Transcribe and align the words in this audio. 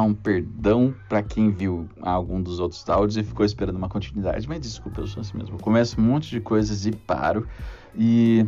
um 0.00 0.14
perdão 0.14 0.94
para 1.08 1.22
quem 1.22 1.50
viu 1.50 1.88
algum 2.00 2.40
dos 2.40 2.58
outros 2.58 2.88
áudios 2.88 3.16
e 3.16 3.22
ficou 3.22 3.44
esperando 3.44 3.76
uma 3.76 3.88
continuidade, 3.88 4.48
mas 4.48 4.60
desculpa, 4.60 5.00
eu 5.00 5.06
sou 5.06 5.20
assim 5.20 5.36
mesmo. 5.36 5.56
Eu 5.56 5.60
começo 5.60 6.00
um 6.00 6.04
monte 6.04 6.30
de 6.30 6.40
coisas 6.40 6.86
e 6.86 6.92
paro. 6.92 7.46
E 7.94 8.46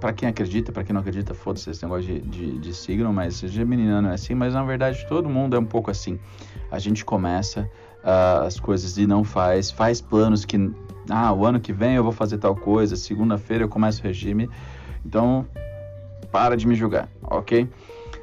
para 0.00 0.12
quem 0.12 0.28
acredita, 0.28 0.72
para 0.72 0.82
quem 0.82 0.92
não 0.92 1.00
acredita, 1.00 1.32
foda-se 1.32 1.70
esse 1.70 1.84
negócio 1.84 2.06
de, 2.06 2.20
de, 2.20 2.58
de 2.58 2.74
signo, 2.74 3.12
mas 3.12 3.38
geminiano 3.38 4.08
é 4.08 4.14
assim, 4.14 4.34
mas 4.34 4.52
na 4.52 4.64
verdade 4.64 5.06
todo 5.06 5.28
mundo 5.28 5.54
é 5.54 5.58
um 5.60 5.64
pouco 5.64 5.92
assim. 5.92 6.18
A 6.72 6.80
gente 6.80 7.04
começa 7.04 7.70
uh, 8.02 8.44
as 8.44 8.58
coisas 8.58 8.98
e 8.98 9.06
não 9.06 9.22
faz, 9.22 9.70
faz 9.70 10.00
planos 10.00 10.44
que, 10.44 10.56
ah, 11.08 11.32
o 11.32 11.46
ano 11.46 11.60
que 11.60 11.72
vem 11.72 11.94
eu 11.94 12.02
vou 12.02 12.10
fazer 12.10 12.38
tal 12.38 12.56
coisa, 12.56 12.96
segunda-feira 12.96 13.62
eu 13.62 13.68
começo 13.68 14.00
o 14.00 14.04
regime, 14.04 14.50
então 15.06 15.46
para 16.32 16.56
de 16.56 16.66
me 16.66 16.74
julgar, 16.74 17.08
ok? 17.22 17.68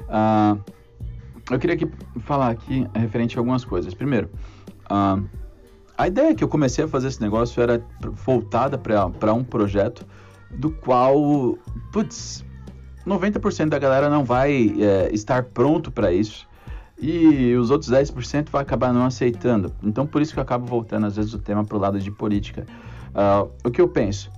Uh, 0.02 0.60
eu 1.50 1.58
queria 1.58 1.74
aqui 1.74 1.90
falar 2.20 2.50
aqui 2.50 2.86
referente 2.94 3.36
a 3.36 3.40
algumas 3.40 3.64
coisas. 3.64 3.94
Primeiro, 3.94 4.30
uh, 4.90 5.24
a 5.96 6.08
ideia 6.08 6.34
que 6.34 6.42
eu 6.42 6.48
comecei 6.48 6.84
a 6.84 6.88
fazer 6.88 7.08
esse 7.08 7.20
negócio 7.20 7.62
era 7.62 7.84
voltada 8.24 8.78
para 8.78 9.34
um 9.34 9.44
projeto 9.44 10.06
do 10.50 10.70
qual, 10.70 11.58
putz, 11.92 12.44
90% 13.06 13.68
da 13.68 13.78
galera 13.78 14.08
não 14.08 14.24
vai 14.24 14.74
é, 14.80 15.10
estar 15.12 15.44
pronto 15.44 15.90
para 15.90 16.12
isso 16.12 16.48
e 17.00 17.54
os 17.56 17.70
outros 17.70 17.90
10% 17.90 18.50
vai 18.50 18.62
acabar 18.62 18.92
não 18.92 19.04
aceitando. 19.04 19.72
Então, 19.82 20.06
por 20.06 20.20
isso 20.20 20.32
que 20.32 20.38
eu 20.38 20.42
acabo 20.42 20.66
voltando 20.66 21.06
às 21.06 21.16
vezes 21.16 21.32
o 21.32 21.38
tema 21.38 21.64
para 21.64 21.76
o 21.76 21.80
lado 21.80 21.98
de 21.98 22.10
política. 22.10 22.66
Uh, 23.10 23.50
o 23.64 23.70
que 23.70 23.80
eu 23.80 23.88
penso? 23.88 24.30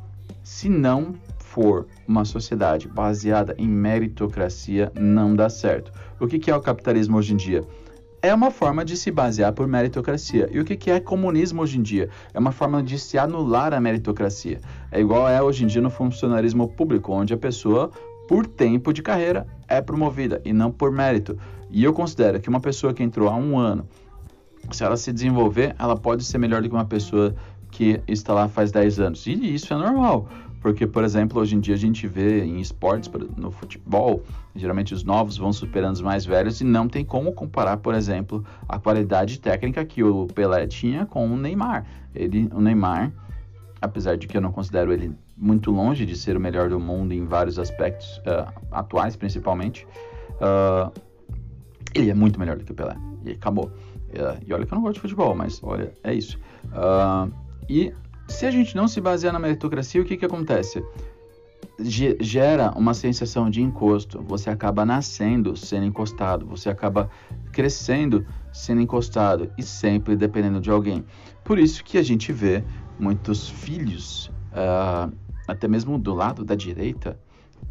Se 0.45 0.69
não 0.69 1.15
for 1.53 1.87
uma 2.09 2.25
sociedade 2.25 2.89
baseada 2.89 3.55
em 3.59 3.69
meritocracia, 3.69 4.91
não 4.99 5.37
dá 5.37 5.49
certo. 5.49 5.93
O 6.19 6.27
que, 6.27 6.39
que 6.39 6.51
é 6.51 6.57
o 6.57 6.61
capitalismo 6.61 7.19
hoje 7.19 7.35
em 7.35 7.37
dia? 7.37 7.65
é 8.25 8.33
uma 8.33 8.53
forma 8.53 8.85
de 8.85 8.97
se 8.97 9.11
basear 9.11 9.53
por 9.53 9.67
meritocracia. 9.67 10.49
E 10.53 10.61
o 10.61 10.65
que, 10.65 10.89
é 10.89 11.01
comunismo 11.01 11.61
hoje 11.61 11.77
em 11.77 11.83
dia? 11.83 12.09
É 12.33 12.39
uma 12.39 12.53
forma 12.53 12.81
de 12.81 12.97
se 12.97 13.19
anular 13.19 13.75
a 13.75 13.81
meritocracia. 13.81 14.61
É 14.93 15.01
igual 15.01 15.29
é 15.29 15.43
hoje 15.43 15.65
em 15.65 15.67
dia 15.67 15.83
no 15.83 15.91
funcionarismo 15.91 16.69
público, 16.69 17.13
onde 17.13 17.35
a 17.35 17.37
pessoa, 17.37 17.91
por 18.29 18.47
tempo 18.47 18.93
de 18.93 19.03
carreira, 19.03 19.45
é 19.67 19.83
promovida 19.83 20.41
e 20.45 20.53
não 20.53 20.71
por 20.71 20.93
mérito. 20.93 21.37
E 21.69 21.83
eu 21.83 21.93
considero 21.93 22.41
que 22.41 22.49
uma 22.49 22.61
pessoa 22.61 22.95
que 22.95 23.03
entrou 23.03 23.29
há 23.29 23.35
um 23.35 23.59
ano, 23.59 23.89
se 24.71 24.85
ela 24.85 24.97
se 24.97 25.13
desenvolver, 25.13 25.75
ela 25.77 25.97
pode 25.97 26.25
ser 26.25 26.39
melhor 26.39 26.63
do 26.63 26.69
que 26.69 26.75
uma 26.77 26.85
pessoa 26.85 27.35
que 27.73 28.01
está 28.07 28.33
lá 28.33 28.47
faz 28.47 28.71
10 28.71 29.01
anos. 29.01 29.27
E 29.27 29.33
isso 29.33 29.75
é 29.75 29.77
normal. 29.77 30.29
Porque, 30.63 30.87
por 30.87 31.03
exemplo, 31.03 31.41
hoje 31.41 31.57
em 31.57 31.61
dia 31.61 31.75
a 31.75 31.79
gente 31.79 32.07
vê 32.07 32.45
em 32.45 32.61
esportes, 32.61 33.11
no 33.37 33.51
futebol, 33.51 34.23
geralmente 34.55 34.95
os 34.95 35.03
novos 35.03 35.37
vão 35.37 35.53
superando 35.53 35.95
os 35.95 36.01
mais 36.01 36.25
velhos 36.25 36.61
e 36.61 36.65
não 36.65 36.89
tem 36.89 37.05
como 37.05 37.33
comparar, 37.33 37.79
por 37.79 37.95
exemplo, 37.95 38.45
a 38.69 38.79
qualidade 38.79 39.41
técnica 39.41 39.85
que 39.85 40.05
o 40.05 40.29
Pelé 40.29 40.69
tinha 40.69 41.05
com 41.05 41.27
o 41.27 41.37
Neymar. 41.37 41.85
Ele, 42.15 42.49
o 42.55 42.61
Neymar, 42.61 43.13
apesar 43.81 44.17
de 44.17 44.29
que 44.29 44.37
eu 44.37 44.41
não 44.41 44.53
considero 44.53 44.93
ele 44.93 45.13
muito 45.37 45.73
longe 45.73 46.07
de 46.07 46.17
ser 46.17 46.37
o 46.37 46.41
melhor 46.41 46.69
do 46.69 46.79
mundo 46.79 47.13
em 47.13 47.27
vários 47.27 47.59
aspectos 47.59 48.19
uh, 48.19 48.49
atuais, 48.71 49.17
principalmente, 49.17 49.85
uh, 50.35 50.93
ele 51.93 52.09
é 52.09 52.15
muito 52.15 52.39
melhor 52.39 52.57
do 52.57 52.65
que 52.65 52.71
o 52.71 52.75
Pelé. 52.75 52.97
E 53.25 53.33
acabou. 53.33 53.65
Uh, 53.65 54.39
e 54.47 54.55
olha 54.55 54.65
que 54.65 54.73
eu 54.73 54.77
não 54.77 54.83
gosto 54.83 54.95
de 54.95 55.01
futebol, 55.01 55.35
mas 55.35 55.61
olha, 55.65 55.93
é 56.05 56.15
isso. 56.15 56.39
e 57.69 57.93
se 58.29 58.47
a 58.47 58.51
gente 58.51 58.75
não 58.77 58.89
se 58.89 59.01
basear 59.01 59.33
na 59.33 59.39
meritocracia, 59.39 60.01
o 60.01 60.05
que, 60.05 60.17
que 60.17 60.25
acontece? 60.25 60.83
gera 62.21 62.73
uma 62.77 62.95
sensação 62.95 63.51
de 63.51 63.63
encosto. 63.63 64.23
Você 64.23 64.51
acaba 64.51 64.85
nascendo 64.85 65.57
sendo 65.57 65.87
encostado, 65.87 66.47
você 66.47 66.69
acaba 66.69 67.11
crescendo 67.51 68.27
sendo 68.53 68.83
encostado 68.83 69.51
e 69.57 69.63
sempre 69.63 70.15
dependendo 70.15 70.61
de 70.61 70.71
alguém. 70.71 71.05
Por 71.43 71.59
isso 71.59 71.83
que 71.83 71.99
a 71.99 72.03
gente 72.03 72.33
vê 72.33 72.63
muitos 72.99 73.49
filhos, 73.49 74.31
uh, 74.53 75.13
até 75.49 75.67
mesmo 75.67 75.99
do 75.99 76.15
lado 76.15 76.45
da 76.45 76.55
direita, 76.55 77.19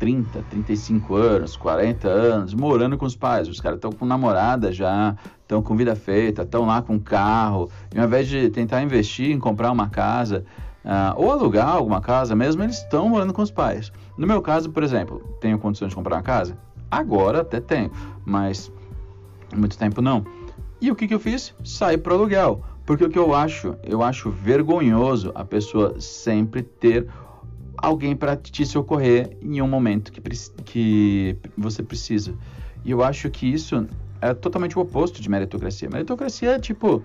30, 0.02 0.44
35 0.50 1.14
anos, 1.16 1.56
40 1.56 2.08
anos, 2.08 2.56
morando 2.56 2.98
com 2.98 3.06
os 3.06 3.16
pais. 3.16 3.48
Os 3.48 3.62
caras 3.62 3.78
estão 3.78 3.92
com 3.92 4.04
namorada 4.04 4.72
já, 4.72 5.16
estão 5.44 5.62
com 5.62 5.76
vida 5.76 5.96
feita, 5.96 6.42
estão 6.42 6.66
lá 6.66 6.82
com 6.82 7.00
carro. 7.00 7.70
E 7.94 8.00
ao 8.00 8.08
invés 8.08 8.28
de 8.28 8.50
tentar 8.50 8.82
investir 8.82 9.30
em 9.30 9.38
comprar 9.38 9.72
uma 9.72 9.90
casa 9.90 10.44
uh, 10.84 11.14
ou 11.16 11.32
alugar 11.32 11.70
alguma 11.70 12.02
casa 12.02 12.36
mesmo, 12.36 12.64
eles 12.64 12.80
estão 12.80 13.10
morando 13.10 13.32
com 13.32 13.44
os 13.44 13.52
pais. 13.52 13.92
No 14.18 14.26
meu 14.26 14.42
caso, 14.42 14.72
por 14.72 14.82
exemplo, 14.82 15.22
tenho 15.40 15.60
condições 15.60 15.90
de 15.90 15.96
comprar 15.96 16.16
uma 16.16 16.24
casa? 16.24 16.58
Agora 16.90 17.42
até 17.42 17.60
tenho, 17.60 17.92
mas 18.26 18.72
muito 19.56 19.78
tempo 19.78 20.02
não. 20.02 20.26
E 20.82 20.90
o 20.90 20.96
que, 20.96 21.08
que 21.08 21.14
eu 21.14 21.20
fiz? 21.20 21.54
Saí 21.64 21.96
para 21.96 22.16
aluguel. 22.16 22.64
Porque 22.88 23.06
o 23.06 23.10
que 23.10 23.20
eu 23.20 23.36
acho? 23.36 23.76
Eu 23.84 24.02
acho 24.02 24.32
vergonhoso 24.32 25.32
a 25.36 25.46
pessoa 25.46 26.00
sempre 26.00 26.64
ter 26.64 27.08
alguém 27.82 28.16
para 28.16 28.36
te 28.36 28.66
socorrer 28.66 29.38
em 29.42 29.62
um 29.62 29.68
momento 29.68 30.12
que, 30.12 30.22
que 30.64 31.38
você 31.58 31.82
precisa. 31.82 32.34
E 32.86 32.92
eu 32.92 33.04
acho 33.04 33.30
que 33.30 33.46
isso 33.46 33.88
é 34.22 34.34
totalmente 34.34 34.78
o 34.78 34.82
oposto 34.82 35.22
de 35.22 35.30
meritocracia. 35.30 35.90
Meritocracia 35.90 36.52
é 36.52 36.60
tipo 36.60 37.04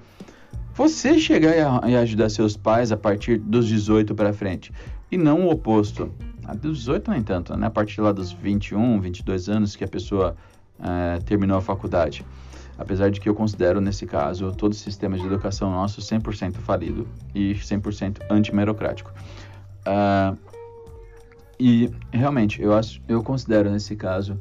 você 0.75 1.19
chegar 1.19 1.89
e 1.89 1.97
ajudar 1.97 2.29
seus 2.29 2.57
pais 2.57 2.93
a 2.93 2.97
partir 2.97 3.39
dos 3.39 3.67
18 3.67 4.15
para 4.15 4.33
frente 4.33 4.73
e 5.11 5.17
não 5.17 5.47
o 5.47 5.51
oposto. 5.51 6.13
A 6.45 6.55
dos 6.55 6.79
18 6.79 7.11
nem 7.11 7.23
tanto, 7.23 7.57
né? 7.57 7.67
A 7.67 7.71
partir 7.71 8.01
lá 8.01 8.13
dos 8.13 8.31
21, 8.31 9.01
22 9.01 9.49
anos 9.49 9.75
que 9.75 9.83
a 9.83 9.89
pessoa 9.89 10.37
é, 10.79 11.19
terminou 11.21 11.57
a 11.57 11.61
faculdade. 11.61 12.25
Apesar 12.79 13.11
de 13.11 13.19
que 13.19 13.29
eu 13.29 13.35
considero, 13.35 13.81
nesse 13.81 14.07
caso, 14.07 14.53
todo 14.53 14.73
o 14.73 14.75
sistema 14.75 15.17
de 15.19 15.25
educação 15.25 15.71
nosso 15.71 16.01
100% 16.01 16.57
falido 16.57 17.09
e 17.35 17.55
100% 17.55 18.19
antimerocrático. 18.31 19.13
Uh, 19.87 20.37
e 21.59 21.91
realmente, 22.13 22.61
eu, 22.61 22.75
acho, 22.75 23.01
eu 23.09 23.23
considero 23.23 23.71
nesse 23.71 23.97
caso 23.97 24.41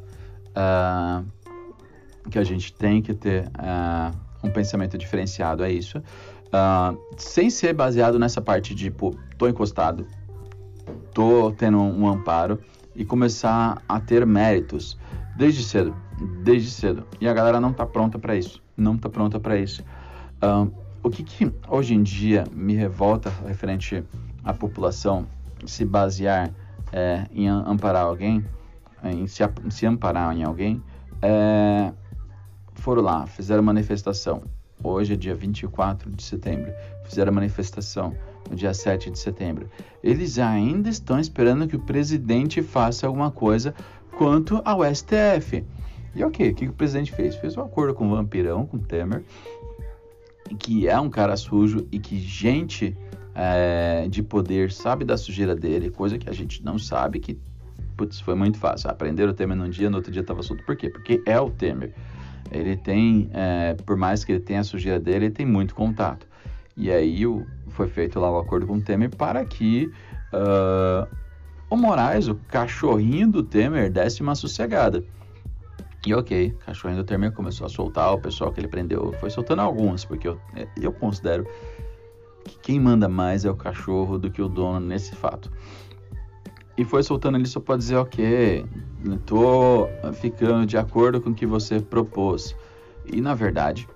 uh, 0.52 1.26
que 2.30 2.38
a 2.38 2.44
gente 2.44 2.74
tem 2.74 3.02
que 3.02 3.14
ter 3.14 3.48
uh, 3.48 4.16
um 4.44 4.52
pensamento 4.52 4.98
diferenciado, 4.98 5.64
é 5.64 5.72
isso. 5.72 5.98
Uh, 5.98 6.98
sem 7.18 7.50
ser 7.50 7.74
baseado 7.74 8.20
nessa 8.20 8.42
parte 8.42 8.76
de, 8.76 8.92
pô, 8.92 9.16
tô 9.38 9.48
encostado, 9.48 10.06
tô 11.14 11.52
tendo 11.52 11.80
um 11.80 12.08
amparo 12.08 12.60
e 12.96 13.04
começar 13.04 13.82
a 13.88 14.00
ter 14.00 14.26
méritos 14.26 14.98
desde 15.36 15.64
cedo, 15.64 15.96
desde 16.44 16.70
cedo. 16.70 17.06
E 17.20 17.28
a 17.28 17.34
galera 17.34 17.60
não 17.60 17.74
tá 17.74 17.86
pronta 17.86 18.20
para 18.20 18.36
isso, 18.36 18.62
não 18.76 18.98
tá 18.98 19.10
pronta 19.10 19.40
para 19.40 19.58
isso. 19.58 19.84
Uh, 20.44 20.72
o 21.04 21.10
que, 21.10 21.24
que 21.24 21.52
hoje 21.70 21.94
em 21.94 22.04
dia 22.04 22.46
me 22.52 22.74
revolta 22.74 23.32
referente 23.46 24.04
à 24.44 24.54
população 24.54 25.26
se 25.66 25.86
basear 25.86 26.52
é, 26.96 27.28
em 27.30 27.50
amparar 27.50 28.06
alguém, 28.06 28.46
em 29.04 29.28
se, 29.28 29.44
se 29.70 29.86
amparar 29.86 30.34
em 30.36 30.44
alguém, 30.44 30.82
é, 31.22 31.92
foram 32.74 33.02
lá, 33.02 33.28
fizeram 33.28 33.62
manifestação. 33.62 34.44
Hoje 34.82 35.14
é 35.14 35.16
dia 35.18 35.36
24 35.36 36.10
de 36.10 36.24
setembro. 36.24 36.72
Fizeram 37.04 37.34
manifestação 37.34 38.16
no 38.50 38.56
dia 38.56 38.74
7 38.74 39.12
de 39.12 39.20
setembro. 39.20 39.70
Eles 40.02 40.40
ainda 40.40 40.88
estão 40.88 41.20
esperando 41.20 41.68
que 41.68 41.76
o 41.76 41.80
presidente 41.80 42.62
faça 42.62 43.06
alguma 43.06 43.30
coisa 43.30 43.76
quanto 44.18 44.62
ao 44.64 44.80
STF. 44.86 45.66
E 46.16 46.24
ok, 46.24 46.52
o 46.52 46.56
que 46.56 46.68
o 46.68 46.74
presidente 46.74 47.12
fez? 47.12 47.36
Fez 47.36 47.58
um 47.58 47.62
acordo 47.62 47.94
com 47.94 48.08
o 48.08 48.16
Vampirão, 48.16 48.66
com 48.66 48.78
o 48.78 48.80
Temer, 48.80 49.22
que 50.58 50.88
é 50.88 50.98
um 50.98 51.10
cara 51.10 51.36
sujo 51.36 51.86
e 51.92 52.00
que 52.00 52.18
gente 52.18 52.96
é, 53.36 54.08
de 54.10 54.24
poder 54.24 54.72
sabe 54.72 55.04
da 55.04 55.18
sujeira 55.18 55.54
dele, 55.54 55.90
coisa 55.90 56.18
que 56.18 56.30
a 56.30 56.34
gente 56.34 56.64
não 56.64 56.80
sabe, 56.80 57.20
que 57.20 57.38
putz, 57.96 58.20
foi 58.20 58.36
muito 58.36 58.58
fácil. 58.58 58.90
Aprender 58.90 59.28
o 59.28 59.34
Temer 59.34 59.58
num 59.58 59.70
dia, 59.70 59.90
no 59.90 59.98
outro 59.98 60.12
dia 60.12 60.22
estava 60.22 60.42
solto. 60.42 60.64
Por 60.64 60.76
quê? 60.76 60.90
Porque 60.90 61.22
é 61.26 61.40
o 61.40 61.50
Temer. 61.50 61.94
Ele 62.52 62.76
tem, 62.78 63.30
é, 63.34 63.76
por 63.86 63.98
mais 63.98 64.24
que 64.24 64.32
ele 64.32 64.40
tenha 64.40 64.62
a 64.62 64.64
sujeira 64.64 65.00
dele, 65.00 65.26
ele 65.26 65.34
tem 65.34 65.46
muito 65.46 65.74
contato. 65.76 66.28
E 66.78 66.92
aí 66.92 67.26
o, 67.26 67.46
foi 67.70 67.88
feito 67.88 68.20
lá 68.20 68.32
o 68.32 68.38
acordo 68.38 68.68
com 68.68 68.76
o 68.76 68.82
Temer 68.82 69.10
para 69.16 69.44
que 69.46 69.92
uh, 70.34 71.08
o 71.70 71.76
Moraes, 71.76 72.28
o 72.28 72.36
cachorrinho 72.36 73.30
do 73.30 73.44
Temer, 73.44 73.92
desse 73.92 74.22
uma 74.22 74.36
sossegada. 74.36 75.04
E 76.06 76.14
ok, 76.14 76.50
o 76.50 76.66
cachorrinho 76.66 77.02
do 77.02 77.06
Temer 77.06 77.32
começou 77.32 77.66
a 77.66 77.70
soltar 77.70 78.14
o 78.14 78.20
pessoal 78.20 78.52
que 78.52 78.60
ele 78.60 78.68
prendeu. 78.68 79.12
Foi 79.20 79.30
soltando 79.30 79.62
alguns, 79.62 80.06
porque 80.06 80.28
eu, 80.28 80.40
eu 80.80 80.92
considero 80.92 81.48
que 82.46 82.58
quem 82.60 82.80
manda 82.80 83.10
mais 83.10 83.44
é 83.44 83.52
o 83.52 83.56
cachorro 83.56 84.18
do 84.18 84.32
que 84.32 84.42
o 84.42 84.48
dono 84.48 84.80
nesse 84.80 85.14
fato. 85.16 85.52
E 86.78 86.86
foi 86.86 87.04
soltando 87.04 87.36
ali 87.36 87.46
só 87.46 87.60
para 87.60 87.78
dizer, 87.78 87.96
ok, 87.96 88.66
tô 89.26 89.88
ficando 90.14 90.66
de 90.66 90.78
acordo 90.78 91.20
com 91.20 91.32
o 91.32 91.34
que 91.34 91.46
você 91.46 91.80
propôs. 91.80 92.56
E 93.06 93.20
na 93.20 93.34
verdade, 93.34 93.88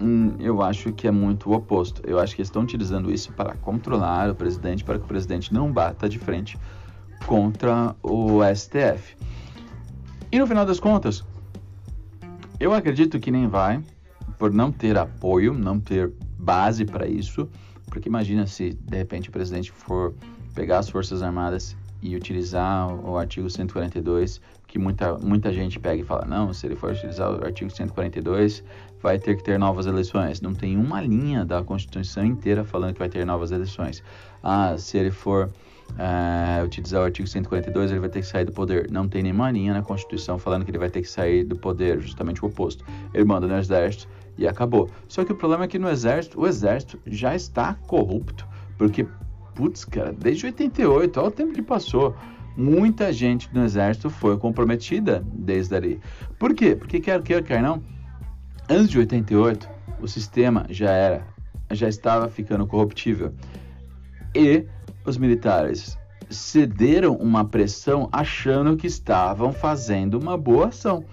hum, 0.00 0.34
eu 0.38 0.60
acho 0.62 0.92
que 0.92 1.06
é 1.06 1.10
muito 1.10 1.50
o 1.50 1.54
oposto. 1.54 2.02
Eu 2.04 2.18
acho 2.18 2.34
que 2.36 2.42
estão 2.42 2.62
utilizando 2.62 3.10
isso 3.10 3.32
para 3.32 3.54
controlar 3.56 4.30
o 4.30 4.34
presidente, 4.34 4.84
para 4.84 4.98
que 4.98 5.04
o 5.04 5.08
presidente 5.08 5.52
não 5.54 5.72
bata 5.72 6.08
de 6.08 6.18
frente 6.18 6.58
contra 7.26 7.94
o 8.02 8.40
STF. 8.54 9.16
E 10.32 10.38
no 10.38 10.46
final 10.46 10.66
das 10.66 10.80
contas, 10.80 11.24
Eu 12.60 12.72
acredito 12.72 13.18
que 13.18 13.30
nem 13.30 13.48
vai, 13.48 13.82
por 14.38 14.52
não 14.52 14.70
ter 14.70 14.96
apoio, 14.96 15.52
não 15.52 15.80
ter 15.80 16.12
base 16.38 16.84
para 16.84 17.06
isso, 17.06 17.48
porque 17.86 18.08
imagina 18.08 18.46
se 18.46 18.72
de 18.72 18.96
repente 18.96 19.28
o 19.28 19.32
presidente 19.32 19.70
for 19.72 20.14
pegar 20.54 20.78
as 20.78 20.88
Forças 20.88 21.22
Armadas 21.22 21.76
e 22.02 22.14
utilizar 22.14 22.94
o 22.94 23.16
artigo 23.16 23.48
142, 23.48 24.40
que 24.66 24.78
muita, 24.78 25.16
muita 25.18 25.52
gente 25.52 25.80
pega 25.80 26.02
e 26.02 26.04
fala, 26.04 26.24
não, 26.26 26.52
se 26.52 26.66
ele 26.66 26.76
for 26.76 26.92
utilizar 26.92 27.30
o 27.30 27.44
artigo 27.44 27.70
142, 27.70 28.62
vai 29.04 29.18
ter 29.18 29.36
que 29.36 29.44
ter 29.44 29.58
novas 29.58 29.84
eleições. 29.84 30.40
Não 30.40 30.54
tem 30.54 30.78
uma 30.78 30.98
linha 31.02 31.44
da 31.44 31.62
Constituição 31.62 32.24
inteira 32.24 32.64
falando 32.64 32.94
que 32.94 32.98
vai 32.98 33.08
ter 33.10 33.26
novas 33.26 33.52
eleições. 33.52 34.02
Ah, 34.42 34.76
se 34.78 34.96
ele 34.96 35.10
for 35.10 35.50
é, 35.98 36.64
utilizar 36.64 37.02
o 37.02 37.04
artigo 37.04 37.28
142, 37.28 37.90
ele 37.90 38.00
vai 38.00 38.08
ter 38.08 38.20
que 38.20 38.26
sair 38.26 38.46
do 38.46 38.52
poder. 38.52 38.90
Não 38.90 39.06
tem 39.06 39.22
nenhuma 39.22 39.50
linha 39.50 39.74
na 39.74 39.82
Constituição 39.82 40.38
falando 40.38 40.64
que 40.64 40.70
ele 40.70 40.78
vai 40.78 40.88
ter 40.88 41.02
que 41.02 41.08
sair 41.08 41.44
do 41.44 41.54
poder, 41.54 42.00
justamente 42.00 42.42
o 42.42 42.48
oposto. 42.48 42.82
Ele 43.12 43.24
manda 43.24 43.46
no 43.46 43.58
exército 43.58 44.08
e 44.38 44.48
acabou. 44.48 44.88
Só 45.06 45.22
que 45.22 45.32
o 45.32 45.34
problema 45.34 45.64
é 45.64 45.68
que 45.68 45.78
no 45.78 45.90
exército, 45.90 46.40
o 46.40 46.46
exército 46.46 46.98
já 47.06 47.36
está 47.36 47.74
corrupto, 47.86 48.46
porque 48.78 49.06
putz, 49.54 49.84
cara, 49.84 50.14
desde 50.14 50.46
88, 50.46 51.20
olha 51.20 51.28
o 51.28 51.30
tempo 51.30 51.52
que 51.52 51.62
passou. 51.62 52.16
Muita 52.56 53.12
gente 53.12 53.50
no 53.52 53.64
exército 53.64 54.08
foi 54.08 54.38
comprometida 54.38 55.22
desde 55.30 55.74
ali. 55.74 56.00
Por 56.38 56.54
quê? 56.54 56.74
Porque 56.74 57.00
quer 57.00 57.20
queira, 57.20 57.42
quer 57.42 57.60
não, 57.60 57.82
antes 58.68 58.88
de 58.88 58.98
88, 58.98 59.68
o 60.00 60.08
sistema 60.08 60.66
já 60.70 60.90
era, 60.90 61.26
já 61.70 61.88
estava 61.88 62.28
ficando 62.28 62.66
corruptível. 62.66 63.32
E 64.34 64.66
os 65.04 65.16
militares 65.16 65.98
cederam 66.30 67.14
uma 67.16 67.44
pressão 67.44 68.08
achando 68.10 68.76
que 68.76 68.86
estavam 68.86 69.52
fazendo 69.52 70.18
uma 70.18 70.36
boa 70.36 70.68
ação. 70.68 71.04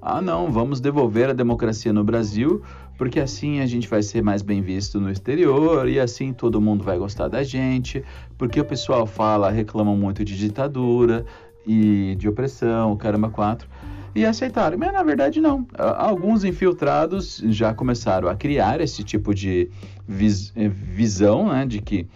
Ah, 0.00 0.20
não, 0.20 0.50
vamos 0.50 0.80
devolver 0.80 1.30
a 1.30 1.32
democracia 1.32 1.92
no 1.92 2.04
Brasil 2.04 2.62
porque 3.02 3.18
assim 3.18 3.58
a 3.58 3.66
gente 3.66 3.88
vai 3.88 4.00
ser 4.00 4.22
mais 4.22 4.42
bem 4.42 4.62
visto 4.62 5.00
no 5.00 5.10
exterior 5.10 5.88
e 5.88 5.98
assim 5.98 6.32
todo 6.32 6.60
mundo 6.60 6.84
vai 6.84 6.96
gostar 6.98 7.26
da 7.26 7.42
gente, 7.42 8.04
porque 8.38 8.60
o 8.60 8.64
pessoal 8.64 9.06
fala, 9.06 9.50
reclama 9.50 9.92
muito 9.92 10.24
de 10.24 10.36
ditadura 10.36 11.24
e 11.66 12.14
de 12.16 12.28
opressão, 12.28 12.96
caramba, 12.96 13.28
quatro. 13.28 13.68
E 14.14 14.26
aceitaram, 14.26 14.76
mas 14.76 14.92
na 14.92 15.02
verdade 15.02 15.40
não. 15.40 15.66
Alguns 15.76 16.44
infiltrados 16.44 17.42
já 17.46 17.72
começaram 17.72 18.28
a 18.28 18.36
criar 18.36 18.80
esse 18.80 19.02
tipo 19.02 19.34
de 19.34 19.70
vis 20.06 20.52
eh, 20.54 20.68
visão, 20.68 21.48
né, 21.48 21.64
de 21.64 21.80
que 21.80 22.06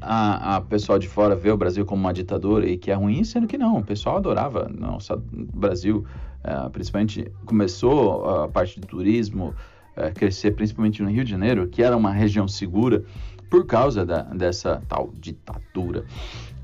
a, 0.00 0.56
a 0.56 0.60
pessoal 0.60 0.98
de 0.98 1.06
fora 1.06 1.36
vê 1.36 1.50
o 1.50 1.56
Brasil 1.56 1.84
como 1.84 2.00
uma 2.02 2.12
ditadura 2.12 2.66
e 2.66 2.76
que 2.76 2.90
é 2.90 2.94
ruim, 2.94 3.22
sendo 3.24 3.46
que 3.46 3.58
não, 3.58 3.78
o 3.78 3.84
pessoal 3.84 4.16
adorava. 4.16 4.70
O 4.70 5.58
Brasil, 5.58 6.04
é, 6.42 6.68
principalmente, 6.70 7.30
começou 7.44 8.28
a 8.28 8.48
parte 8.48 8.80
de 8.80 8.86
turismo, 8.86 9.54
é, 9.94 10.10
crescer, 10.10 10.52
principalmente 10.52 11.02
no 11.02 11.10
Rio 11.10 11.24
de 11.24 11.30
Janeiro, 11.30 11.68
que 11.68 11.82
era 11.82 11.96
uma 11.96 12.12
região 12.12 12.48
segura 12.48 13.04
por 13.50 13.66
causa 13.66 14.04
da, 14.04 14.22
dessa 14.22 14.82
tal 14.88 15.12
ditadura. 15.20 16.04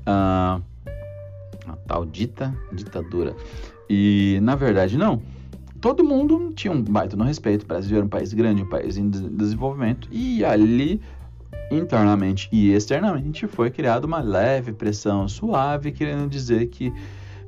Uh, 0.01 0.61
a 1.67 1.75
tal 1.87 2.05
dita 2.05 2.55
ditadura. 2.73 3.35
E, 3.89 4.39
na 4.41 4.55
verdade, 4.55 4.97
não. 4.97 5.21
Todo 5.81 6.03
mundo 6.03 6.51
tinha 6.53 6.71
um 6.71 6.81
baita 6.81 7.15
no 7.15 7.23
respeito. 7.23 7.63
O 7.63 7.67
Brasil 7.67 7.97
era 7.97 8.05
um 8.05 8.09
país 8.09 8.33
grande, 8.33 8.61
um 8.61 8.69
país 8.69 8.97
em 8.97 9.09
desenvolvimento. 9.09 10.07
E 10.11 10.43
ali, 10.43 11.01
internamente 11.71 12.49
e 12.51 12.71
externamente, 12.71 13.47
foi 13.47 13.71
criada 13.71 14.05
uma 14.05 14.19
leve 14.19 14.73
pressão 14.73 15.27
suave, 15.27 15.91
querendo 15.91 16.29
dizer 16.29 16.67
que 16.67 16.93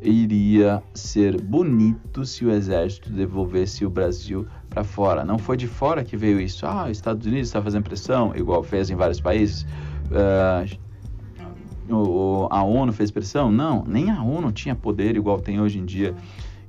iria 0.01 0.81
ser 0.93 1.39
bonito 1.39 2.25
se 2.25 2.43
o 2.43 2.51
exército 2.51 3.11
devolvesse 3.11 3.85
o 3.85 3.89
Brasil 3.89 4.47
para 4.69 4.83
fora. 4.83 5.23
Não 5.23 5.38
foi 5.38 5.55
de 5.55 5.67
fora 5.67 6.03
que 6.03 6.17
veio 6.17 6.39
isso. 6.39 6.65
Ah, 6.65 6.85
os 6.85 6.91
Estados 6.91 7.27
Unidos 7.27 7.49
está 7.49 7.61
fazendo 7.61 7.83
pressão, 7.83 8.33
igual 8.35 8.63
fez 8.63 8.89
em 8.89 8.95
vários 8.95 9.21
países. 9.21 9.63
Uh, 10.09 10.79
o, 11.93 12.47
a 12.49 12.63
ONU 12.63 12.91
fez 12.91 13.11
pressão? 13.11 13.51
Não, 13.51 13.83
nem 13.85 14.09
a 14.09 14.21
ONU 14.21 14.51
tinha 14.51 14.75
poder 14.75 15.15
igual 15.15 15.39
tem 15.39 15.59
hoje 15.59 15.79
em 15.79 15.85
dia. 15.85 16.15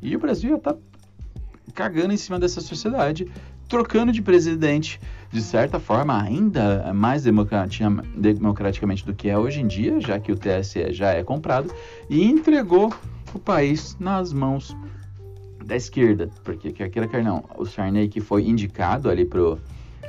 E 0.00 0.14
o 0.16 0.19
Brasil 0.19 0.56
está 0.56 0.74
cagando 1.74 2.12
em 2.12 2.16
cima 2.16 2.38
dessa 2.38 2.60
sociedade, 2.60 3.26
trocando 3.69 4.12
de 4.12 4.20
presidente, 4.20 5.00
de 5.30 5.40
certa 5.40 5.80
forma, 5.80 6.20
ainda 6.20 6.92
mais 6.92 7.22
democraticamente 7.22 9.06
do 9.06 9.14
que 9.14 9.28
é 9.30 9.38
hoje 9.38 9.60
em 9.60 9.66
dia, 9.66 10.00
já 10.00 10.19
que 10.19 10.30
o 10.30 10.36
TSE 10.36 10.92
já 10.92 11.12
é 11.12 11.22
comprado, 11.22 11.72
e 12.10 12.22
entregou 12.24 12.92
o 13.32 13.38
país 13.38 13.96
nas 13.98 14.32
mãos 14.32 14.76
da 15.64 15.76
esquerda, 15.76 16.28
porque 16.44 16.72
que 16.72 16.82
aquele 16.82 17.06
quer 17.08 17.22
não, 17.22 17.44
o 17.56 17.64
Sarney 17.64 18.08
que 18.08 18.20
foi 18.20 18.46
indicado 18.46 19.08
ali 19.08 19.24
pro, 19.24 19.58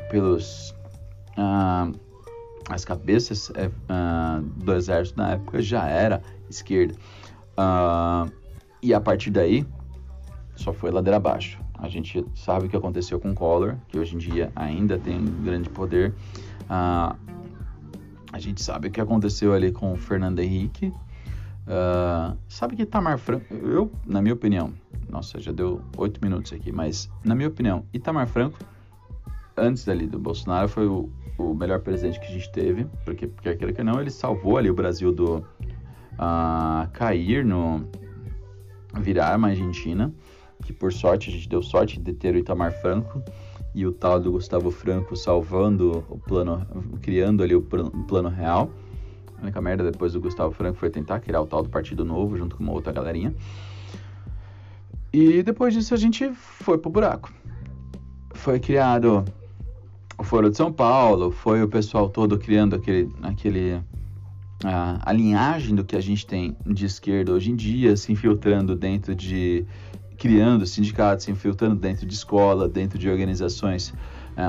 pelos 0.10 0.75
ah, 1.38 1.89
as 2.69 2.86
cabeças 2.86 3.51
é, 3.56 3.69
ah, 3.89 4.42
do 4.57 4.74
exército 4.74 5.18
na 5.18 5.31
época 5.31 5.62
já 5.62 5.88
era 5.88 6.21
esquerda 6.50 6.95
ah, 7.57 8.27
e 8.81 8.94
a 8.94 9.01
partir 9.01 9.31
daí 9.31 9.65
só 10.56 10.71
foi 10.71 10.92
ladeira 10.92 11.18
abaixo. 11.18 11.60
A 11.74 11.89
gente 11.89 12.24
sabe 12.36 12.68
o 12.68 12.69
que 12.69 12.77
aconteceu 12.77 13.19
com 13.19 13.33
Collor, 13.33 13.75
que 13.88 13.98
hoje 13.98 14.15
em 14.15 14.18
dia 14.18 14.51
ainda 14.56 14.98
tem 14.98 15.18
um 15.18 15.44
grande 15.44 15.69
poder. 15.69 16.13
a 16.69 17.15
gente 18.38 18.63
sabe 18.63 18.88
o 18.88 18.92
que 18.92 19.01
aconteceu 19.01 19.54
ali 19.54 19.71
com 19.71 19.92
o 19.92 19.98
Fernando 19.98 20.39
Henrique, 20.39 20.94
Uh, 21.63 22.38
sabe 22.50 22.75
que 22.75 22.81
Itamar 22.81 23.18
Franco, 23.18 23.54
eu, 23.54 23.89
na 24.06 24.21
minha 24.21 24.33
opinião, 24.33 24.74
nossa, 25.10 25.39
já 25.39 25.51
deu 25.51 25.81
oito 25.98 26.19
minutos 26.21 26.51
aqui, 26.51 26.71
mas 26.71 27.10
na 27.24 27.33
minha 27.33 27.48
opinião, 27.48 27.86
Itamar 27.94 28.27
Franco, 28.27 28.60
antes 29.56 29.88
ali 29.88 30.08
do 30.08 30.20
Bolsonaro, 30.20 30.68
foi 30.68 30.88
o, 30.88 31.10
o 31.38 31.54
melhor 31.54 31.80
presidente 31.80 32.20
que 32.20 32.28
a 32.28 32.32
gente 32.32 32.52
teve, 32.52 32.86
porque, 33.06 33.28
porque 33.28 33.50
aquele 33.50 33.74
que 33.74 33.84
não, 33.84 34.00
ele 34.00 34.10
salvou 34.10 34.58
ali 34.58 34.70
o 34.70 34.74
Brasil 34.74 35.12
do 35.12 35.38
uh, 35.38 36.90
cair 36.94 37.46
no 37.46 37.88
virar 39.00 39.38
uma 39.38 39.50
Argentina, 39.50 40.14
que 40.64 40.72
por 40.72 40.94
sorte 40.94 41.30
a 41.30 41.34
gente 41.34 41.50
deu 41.50 41.62
sorte 41.62 42.00
de 42.00 42.14
ter 42.14 42.36
o 42.36 42.38
Itamar 42.38 42.72
Franco 42.72 43.22
e 43.74 43.86
o 43.86 43.92
tal 43.92 44.20
do 44.20 44.32
Gustavo 44.32 44.70
Franco 44.70 45.16
salvando 45.16 46.04
o 46.10 46.18
plano, 46.18 46.66
criando 47.02 47.42
ali 47.42 47.56
o 47.56 47.62
plano 47.62 48.30
real. 48.30 48.70
A 49.38 49.42
única 49.42 49.60
merda 49.60 49.92
depois 49.92 50.14
do 50.14 50.22
Gustavo 50.22 50.54
Franco 50.54 50.78
foi 50.78 50.90
tentar 50.90 51.20
criar 51.20 51.42
o 51.42 51.48
tal 51.48 51.64
do 51.64 51.70
Partido 51.70 52.06
Novo 52.06 52.38
junto 52.38 52.56
com 52.56 52.64
uma 52.64 52.72
outra 52.72 52.94
galerinha. 52.94 53.34
E 55.12 55.44
depois 55.44 55.74
disso 55.74 55.94
a 55.94 55.98
gente 55.98 56.32
foi 56.34 56.77
pro 56.77 56.89
buraco. 56.89 57.32
Foi 58.34 58.60
criado 58.60 59.25
o 60.17 60.24
Foro 60.24 60.50
de 60.50 60.58
São 60.58 60.72
Paulo, 60.72 61.32
foi 61.32 61.62
o 61.63 61.67
pessoal 61.67 62.10
todo 62.10 62.38
criando 62.38 62.75
aquele, 62.75 63.10
aquele 63.22 63.82
a, 64.63 65.00
a 65.10 65.13
linhagem 65.13 65.75
do 65.75 65.84
que 65.84 65.96
a 65.96 66.01
gente 66.01 66.25
tem 66.25 66.55
de 66.65 66.86
esquerda 66.86 67.32
hoje 67.32 67.51
em 67.51 67.55
dia, 67.55 67.96
se 67.98 68.12
infiltrando 68.12 68.75
dentro 68.75 69.15
de 69.15 69.65
criando 70.17 70.65
sindicatos, 70.65 71.25
se 71.25 71.32
infiltrando 71.32 71.75
dentro 71.75 72.05
de 72.05 72.13
escola, 72.13 72.70
dentro 72.70 72.98
de 72.98 73.10
organizações 73.10 73.93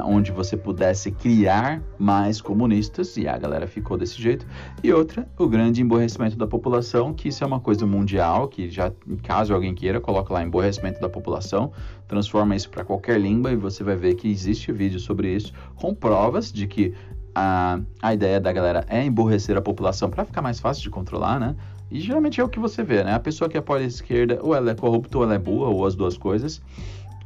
onde 0.06 0.32
você 0.32 0.56
pudesse 0.56 1.10
criar 1.10 1.82
mais 1.98 2.40
comunistas, 2.40 3.16
e 3.16 3.28
a 3.28 3.36
galera 3.36 3.66
ficou 3.66 3.96
desse 3.96 4.20
jeito. 4.20 4.46
E 4.82 4.92
outra, 4.92 5.28
o 5.38 5.46
grande 5.46 5.82
emborrecimento 5.82 6.36
da 6.36 6.46
população, 6.46 7.12
que 7.12 7.28
isso 7.28 7.44
é 7.44 7.46
uma 7.46 7.60
coisa 7.60 7.86
mundial, 7.86 8.48
que 8.48 8.70
já, 8.70 8.92
caso 9.22 9.54
alguém 9.54 9.74
queira, 9.74 10.00
coloca 10.00 10.32
lá 10.32 10.42
emborrecimento 10.42 11.00
da 11.00 11.08
população, 11.08 11.72
transforma 12.08 12.56
isso 12.56 12.70
para 12.70 12.84
qualquer 12.84 13.20
língua 13.20 13.52
e 13.52 13.56
você 13.56 13.82
vai 13.84 13.96
ver 13.96 14.14
que 14.14 14.28
existe 14.28 14.72
vídeo 14.72 15.00
sobre 15.00 15.34
isso, 15.34 15.52
com 15.74 15.94
provas 15.94 16.52
de 16.52 16.66
que 16.66 16.94
a, 17.34 17.80
a 18.00 18.14
ideia 18.14 18.40
da 18.40 18.52
galera 18.52 18.84
é 18.88 19.04
emborrecer 19.04 19.56
a 19.56 19.62
população 19.62 20.08
para 20.08 20.24
ficar 20.24 20.40
mais 20.40 20.60
fácil 20.60 20.84
de 20.84 20.90
controlar, 20.90 21.40
né? 21.40 21.56
E 21.90 22.00
geralmente 22.00 22.40
é 22.40 22.44
o 22.44 22.48
que 22.48 22.58
você 22.58 22.82
vê, 22.82 23.04
né? 23.04 23.12
A 23.12 23.20
pessoa 23.20 23.48
que 23.48 23.58
apoia 23.58 23.84
a 23.84 23.86
esquerda, 23.86 24.38
ou 24.42 24.54
ela 24.54 24.70
é 24.70 24.74
corrupta, 24.74 25.18
ou 25.18 25.24
ela 25.24 25.34
é 25.34 25.38
boa, 25.38 25.68
ou 25.68 25.84
as 25.84 25.94
duas 25.94 26.16
coisas. 26.16 26.62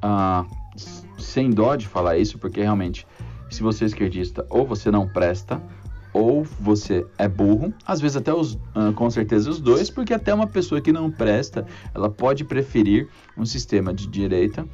Ah, 0.03 0.45
sem 1.19 1.51
dó 1.51 1.75
de 1.75 1.87
falar 1.87 2.19
isso, 2.19 2.39
porque 2.39 2.61
realmente, 2.61 3.07
se 3.51 3.63
você 3.63 3.85
é 3.85 3.87
esquerdista, 3.87 4.47
ou 4.49 4.67
você 4.67 4.91
não 4.91 5.09
presta, 5.09 5.61
ou 6.13 6.45
você 6.61 7.07
é 7.19 7.29
burro, 7.29 7.73
às 7.87 8.01
vezes 8.01 8.17
até 8.17 8.33
os, 8.33 8.55
uh, 8.55 8.93
com 8.95 9.11
certeza 9.11 9.51
os 9.51 9.61
dois, 9.61 9.91
porque 9.91 10.15
até 10.15 10.33
uma 10.33 10.47
pessoa 10.47 10.81
que 10.81 10.93
não 10.93 11.11
presta, 11.11 11.67
ela 11.95 12.09
pode 12.09 12.45
preferir 12.45 13.09
um 13.37 13.45
sistema 13.45 13.93
de 13.93 14.07
direita 14.07 14.67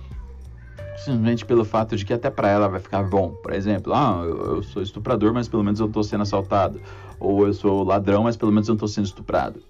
simplesmente 0.96 1.44
pelo 1.44 1.64
fato 1.64 1.96
de 1.96 2.04
que 2.04 2.12
até 2.12 2.30
para 2.30 2.48
ela 2.48 2.68
vai 2.68 2.80
ficar 2.80 3.02
bom. 3.02 3.30
Por 3.42 3.52
exemplo, 3.52 3.92
ah, 3.92 4.22
eu, 4.24 4.56
eu, 4.56 4.62
sou 4.62 4.82
estuprador, 4.82 5.34
mas 5.34 5.48
pelo 5.48 5.62
menos 5.62 5.80
eu 5.80 5.86
estou 5.86 6.02
sendo 6.02 6.22
assaltado. 6.22 6.80
Ou 7.18 7.46
eu 7.46 7.52
sou 7.52 7.84
ladrão, 7.84 8.24
mas 8.24 8.36
pelo 8.36 8.52
menos 8.52 8.68
eu 8.68 8.74
estou 8.74 8.88
sendo 8.88 9.04
estuprado. 9.04 9.60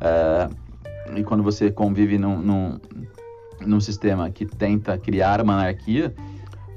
É, 0.00 0.48
e 1.16 1.24
quando 1.24 1.42
você 1.42 1.70
convive 1.70 2.18
num, 2.18 2.38
num, 2.40 2.78
num 3.60 3.80
sistema 3.80 4.30
que 4.30 4.44
tenta 4.44 4.96
criar 4.98 5.40
uma 5.40 5.54
anarquia, 5.54 6.14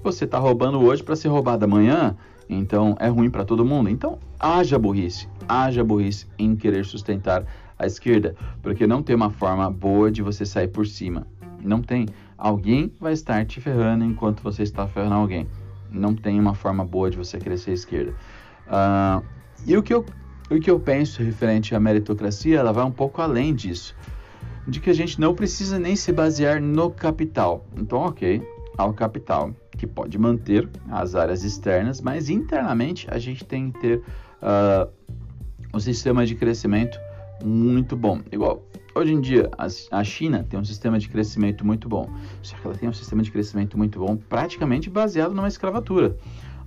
você 0.03 0.25
está 0.25 0.37
roubando 0.37 0.79
hoje 0.79 1.03
para 1.03 1.15
ser 1.15 1.27
roubado 1.27 1.65
amanhã, 1.65 2.15
então 2.49 2.95
é 2.99 3.07
ruim 3.07 3.29
para 3.29 3.43
todo 3.43 3.65
mundo. 3.65 3.89
Então 3.89 4.17
haja 4.39 4.77
burrice, 4.79 5.27
haja 5.47 5.83
burrice 5.83 6.27
em 6.37 6.55
querer 6.55 6.85
sustentar 6.85 7.45
a 7.77 7.85
esquerda, 7.85 8.35
porque 8.61 8.87
não 8.87 9.03
tem 9.03 9.15
uma 9.15 9.29
forma 9.29 9.69
boa 9.69 10.11
de 10.11 10.21
você 10.21 10.45
sair 10.45 10.67
por 10.67 10.87
cima. 10.87 11.27
Não 11.61 11.81
tem. 11.81 12.07
Alguém 12.37 12.91
vai 12.99 13.13
estar 13.13 13.45
te 13.45 13.59
ferrando 13.59 14.03
enquanto 14.03 14.41
você 14.41 14.63
está 14.63 14.87
ferrando 14.87 15.15
alguém. 15.15 15.47
Não 15.91 16.15
tem 16.15 16.39
uma 16.39 16.53
forma 16.53 16.85
boa 16.85 17.09
de 17.09 17.17
você 17.17 17.37
crescer 17.37 17.71
à 17.71 17.73
esquerda. 17.73 18.13
Uh, 18.67 19.25
e 19.65 19.75
o 19.75 19.81
que, 19.81 19.93
eu, 19.93 20.05
o 20.49 20.59
que 20.59 20.69
eu 20.69 20.79
penso 20.79 21.23
referente 21.23 21.73
à 21.73 21.79
meritocracia, 21.79 22.59
ela 22.59 22.71
vai 22.71 22.85
um 22.85 22.91
pouco 22.91 23.21
além 23.21 23.55
disso. 23.55 23.95
De 24.67 24.79
que 24.79 24.89
a 24.89 24.93
gente 24.93 25.19
não 25.19 25.33
precisa 25.33 25.79
nem 25.79 25.95
se 25.95 26.11
basear 26.11 26.61
no 26.61 26.91
capital. 26.91 27.65
Então, 27.77 27.99
ok, 27.99 28.41
ao 28.77 28.93
capital, 28.93 29.53
que 29.77 29.87
pode 29.87 30.17
manter 30.17 30.69
as 30.89 31.15
áreas 31.15 31.43
externas, 31.43 32.01
mas 32.01 32.29
internamente 32.29 33.07
a 33.09 33.17
gente 33.17 33.45
tem 33.45 33.71
que 33.71 33.79
ter 33.79 33.97
uh, 34.41 34.89
um 35.73 35.79
sistema 35.79 36.25
de 36.25 36.35
crescimento 36.35 36.99
muito 37.43 37.95
bom. 37.95 38.19
Igual, 38.31 38.63
hoje 38.95 39.13
em 39.13 39.21
dia, 39.21 39.49
a 39.91 40.03
China 40.03 40.45
tem 40.47 40.59
um 40.59 40.65
sistema 40.65 40.99
de 40.99 41.07
crescimento 41.07 41.65
muito 41.65 41.87
bom, 41.87 42.09
só 42.41 42.55
que 42.57 42.67
ela 42.67 42.75
tem 42.75 42.89
um 42.89 42.93
sistema 42.93 43.21
de 43.21 43.31
crescimento 43.31 43.77
muito 43.77 43.99
bom 43.99 44.17
praticamente 44.17 44.89
baseado 44.89 45.33
numa 45.33 45.47
escravatura 45.47 46.17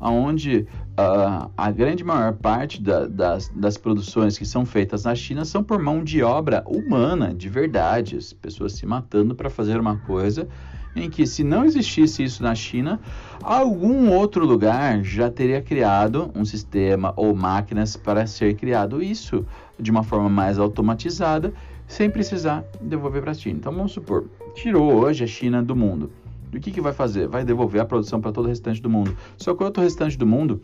onde 0.08 0.66
uh, 0.98 1.50
a 1.56 1.70
grande 1.70 2.02
maior 2.02 2.32
parte 2.34 2.82
da, 2.82 3.06
das, 3.06 3.48
das 3.48 3.76
produções 3.76 4.38
que 4.38 4.46
são 4.46 4.64
feitas 4.64 5.04
na 5.04 5.14
China 5.14 5.44
são 5.44 5.62
por 5.62 5.80
mão 5.82 6.02
de 6.02 6.22
obra 6.22 6.64
humana, 6.66 7.34
de 7.34 7.48
verdade, 7.48 8.16
as 8.16 8.32
pessoas 8.32 8.72
se 8.72 8.86
matando 8.86 9.34
para 9.34 9.50
fazer 9.50 9.78
uma 9.78 9.96
coisa 9.98 10.48
em 10.94 11.08
que, 11.08 11.26
se 11.26 11.44
não 11.44 11.64
existisse 11.64 12.22
isso 12.22 12.42
na 12.42 12.54
China, 12.54 13.00
algum 13.42 14.10
outro 14.10 14.44
lugar 14.44 15.02
já 15.04 15.30
teria 15.30 15.62
criado 15.62 16.30
um 16.34 16.44
sistema 16.44 17.12
ou 17.16 17.34
máquinas 17.34 17.96
para 17.96 18.26
ser 18.26 18.54
criado 18.54 19.02
isso 19.02 19.46
de 19.78 19.90
uma 19.90 20.02
forma 20.02 20.28
mais 20.28 20.58
automatizada, 20.58 21.52
sem 21.86 22.10
precisar 22.10 22.64
devolver 22.80 23.22
para 23.22 23.32
a 23.32 23.34
China. 23.34 23.58
Então, 23.58 23.72
vamos 23.72 23.92
supor, 23.92 24.26
tirou 24.54 24.92
hoje 24.92 25.24
a 25.24 25.26
China 25.26 25.62
do 25.62 25.74
mundo. 25.74 26.10
E 26.52 26.56
o 26.56 26.60
que, 26.60 26.70
que 26.70 26.80
vai 26.80 26.92
fazer? 26.92 27.28
Vai 27.28 27.44
devolver 27.44 27.80
a 27.80 27.84
produção 27.84 28.20
para 28.20 28.32
todo 28.32 28.46
o 28.46 28.48
restante 28.48 28.82
do 28.82 28.90
mundo. 28.90 29.16
Só 29.36 29.54
que 29.54 29.62
o 29.62 29.66
outro 29.66 29.82
restante 29.82 30.18
do 30.18 30.26
mundo 30.26 30.60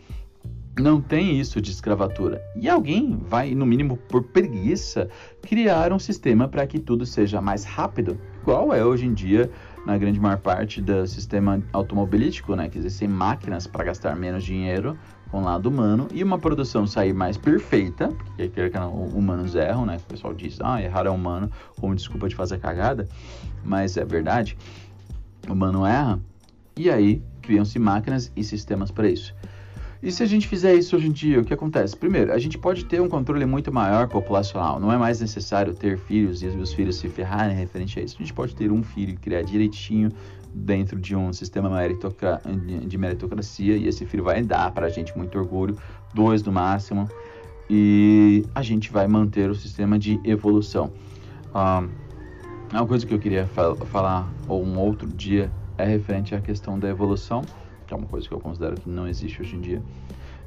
não 0.79 1.01
tem 1.01 1.39
isso 1.41 1.61
de 1.61 1.71
escravatura. 1.71 2.43
E 2.55 2.69
alguém 2.69 3.19
vai, 3.27 3.55
no 3.55 3.65
mínimo 3.65 3.97
por 3.97 4.23
preguiça, 4.25 5.09
criar 5.41 5.93
um 5.93 5.99
sistema 5.99 6.49
para 6.49 6.67
que 6.67 6.79
tudo 6.79 7.07
seja 7.07 7.41
mais 7.41 7.65
rápido, 7.65 8.19
igual 8.43 8.73
é 8.75 8.85
hoje 8.85 9.07
em 9.07 9.15
dia 9.15 9.51
na 9.87 9.97
grande 9.97 10.19
maior 10.19 10.39
parte 10.39 10.83
do 10.83 11.07
sistema 11.07 11.63
automobilístico, 11.73 12.57
né? 12.57 12.69
Que 12.69 12.77
existem 12.77 13.07
máquinas 13.07 13.69
para 13.69 13.85
gastar 13.85 14.17
menos 14.17 14.45
dinheiro 14.45 14.99
com 15.31 15.41
o 15.41 15.45
lado 15.45 15.69
humano 15.69 16.09
e 16.13 16.23
uma 16.23 16.39
produção 16.39 16.87
sair 16.87 17.13
mais 17.13 17.37
perfeita, 17.37 18.09
porque 18.09 18.49
que 18.49 18.79
humanos 19.15 19.55
erram, 19.55 19.87
né? 19.87 19.97
O 19.97 20.09
pessoal 20.09 20.35
diz, 20.35 20.59
ah, 20.61 20.83
errar 20.83 21.07
é 21.07 21.11
humano, 21.11 21.51
como 21.81 21.95
desculpa 21.95 22.29
de 22.29 22.35
fazer 22.35 22.59
cagada, 22.59 23.09
mas 23.65 23.97
é 23.97 24.05
verdade, 24.05 24.59
humano 25.53 25.87
erra, 25.87 26.21
e 26.77 26.91
aí 26.91 27.23
criam-se 27.43 27.79
máquinas 27.79 28.31
e 28.37 28.45
sistemas 28.45 28.91
para 28.91 29.09
isso. 29.09 29.35
E 30.03 30.13
se 30.13 30.23
a 30.23 30.27
gente 30.27 30.47
fizer 30.47 30.75
isso 30.75 30.95
hoje 30.95 31.09
em 31.09 31.13
dia, 31.13 31.41
o 31.41 31.45
que 31.45 31.55
acontece? 31.55 31.97
Primeiro, 31.97 32.33
a 32.33 32.39
gente 32.39 32.59
pode 32.59 32.85
ter 32.85 33.01
um 33.01 33.09
controle 33.09 33.47
muito 33.47 33.73
maior 33.73 34.09
populacional. 34.09 34.79
Não 34.79 34.93
é 34.93 34.99
mais 34.99 35.21
necessário 35.21 35.75
ter 35.75 35.99
filhos 35.99 36.43
e 36.43 36.47
os 36.47 36.73
filhos 36.73 36.97
se 36.97 37.09
ferrarem 37.09 37.57
referente 37.57 37.99
a 37.99 38.03
isso. 38.03 38.15
A 38.17 38.19
gente 38.19 38.33
pode 38.33 38.55
ter 38.55 38.71
um 38.71 38.83
filho 38.83 39.13
e 39.13 39.17
criar 39.17 39.43
direitinho 39.43 40.13
dentro 40.55 41.01
de 41.01 41.17
um 41.17 41.33
sistema 41.33 41.71
de 42.87 42.99
meritocracia 42.99 43.77
e 43.77 43.89
esse 43.89 44.07
filho 44.07 44.25
vai 44.25 44.43
dar 44.43 44.71
para 44.71 44.87
a 44.87 44.89
gente 44.89 45.17
muito 45.17 45.37
orgulho, 45.39 45.77
dois 46.15 46.43
no 46.43 46.53
máximo, 46.53 47.09
e 47.69 48.45
a 48.55 48.63
gente 48.63 48.91
vai 48.91 49.07
manter 49.07 49.51
o 49.51 49.55
sistema 49.55 49.99
de 49.99 50.21
evolução. 50.25 50.93
Um, 51.55 52.06
uma 52.73 52.87
coisa 52.87 53.07
que 53.07 53.15
eu 53.15 53.19
queria 53.19 53.47
fal 53.47 53.77
falar 53.87 54.33
ou 54.49 54.65
um 54.65 54.79
outro 54.79 55.09
dia 55.09 55.51
é 55.79 55.85
referente 55.85 56.35
à 56.35 56.41
questão 56.41 56.79
da 56.79 56.89
evolução 56.89 57.43
que 57.87 57.95
é 57.95 57.97
uma 57.97 58.07
coisa 58.07 58.27
que 58.27 58.35
eu 58.35 58.41
considero 58.41 58.77
que 58.77 58.89
não 58.89 59.07
existe 59.07 59.41
hoje 59.41 59.57
em 59.57 59.61
dia. 59.61 59.83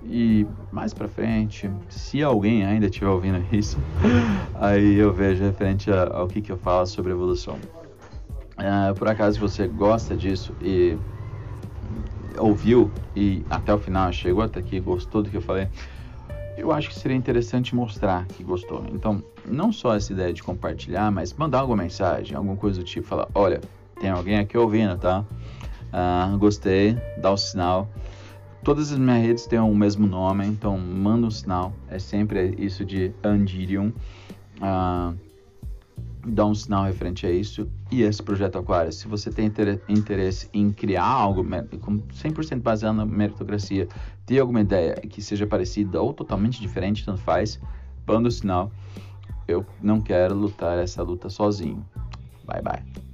E 0.04 0.46
mais 0.72 0.94
para 0.94 1.08
frente, 1.08 1.70
se 1.90 2.22
alguém 2.22 2.66
ainda 2.66 2.86
estiver 2.86 3.08
ouvindo 3.08 3.44
isso, 3.52 3.78
aí 4.56 4.96
eu 4.96 5.14
vejo 5.14 5.44
referente 5.44 5.90
ao 5.92 6.28
que, 6.28 6.42
que 6.42 6.52
eu 6.52 6.58
falo 6.58 6.86
sobre 6.86 7.12
evolução. 7.12 7.58
Uh, 8.58 8.94
por 8.96 9.08
acaso 9.08 9.40
você 9.40 9.68
gosta 9.68 10.16
disso 10.18 10.54
e 10.62 10.98
ouviu 12.38 12.92
e 13.16 13.46
até 13.50 13.74
o 13.74 13.78
final 13.78 14.12
chegou 14.12 14.44
até 14.44 14.60
aqui, 14.60 14.80
gostou 14.80 15.24
do 15.24 15.30
que 15.30 15.38
eu 15.38 15.42
falei, 15.42 15.68
eu 16.58 16.72
acho 16.72 16.90
que 16.90 16.96
seria 16.96 17.16
interessante 17.16 17.74
mostrar 17.74 18.26
que 18.28 18.44
gostou. 18.44 18.84
Então, 18.94 19.24
não 19.50 19.72
só 19.72 19.96
essa 19.96 20.14
ideia 20.14 20.32
de 20.32 20.44
compartilhar, 20.44 21.12
mas 21.12 21.34
mandar 21.34 21.60
alguma 21.60 21.84
mensagem, 21.84 22.36
alguma 22.36 22.56
coisa 22.56 22.80
do 22.80 22.86
tipo, 22.86 23.08
falar, 23.08 23.28
olha, 23.34 23.60
tem 24.00 24.10
alguém 24.10 24.38
aqui 24.38 24.58
ouvindo, 24.58 24.98
tá? 24.98 25.26
Uh, 25.92 26.38
gostei, 26.38 26.98
dá 27.18 27.32
o 27.32 27.34
um 27.34 27.38
sinal. 27.38 27.90
Todas 28.64 28.92
as 28.92 28.98
minhas 28.98 29.26
redes 29.26 29.46
têm 29.46 29.60
o 29.60 29.74
mesmo 29.74 30.06
nome, 30.06 30.46
então 30.46 30.78
manda 30.78 31.26
um 31.26 31.32
sinal. 31.32 31.74
É 31.90 31.98
sempre 31.98 32.56
isso 32.58 32.86
de 32.86 33.12
Andirium. 33.24 33.92
Uh, 34.58 35.18
dá 36.26 36.46
um 36.46 36.54
sinal 36.54 36.84
referente 36.84 37.26
a 37.26 37.32
isso. 37.32 37.68
E 37.92 38.02
esse 38.02 38.22
projeto 38.22 38.58
Aquário, 38.58 38.92
se 38.92 39.08
você 39.08 39.32
tem 39.32 39.52
interesse 39.88 40.50
em 40.54 40.72
criar 40.72 41.06
algo 41.06 41.44
100% 41.44 42.62
baseado 42.62 42.96
na 42.96 43.06
meritocracia, 43.06 43.88
ter 44.26 44.40
alguma 44.40 44.62
ideia 44.62 44.96
que 44.96 45.22
seja 45.22 45.48
parecida 45.48 46.02
ou 46.02 46.14
totalmente 46.14 46.62
diferente, 46.62 47.06
tanto 47.06 47.22
faz, 47.22 47.60
manda 48.06 48.28
o 48.28 48.32
sinal. 48.32 48.72
Eu 49.50 49.66
não 49.82 50.00
quero 50.00 50.36
lutar 50.36 50.78
essa 50.78 51.02
luta 51.02 51.28
sozinho. 51.28 51.84
Bye 52.46 52.62
bye. 52.62 53.09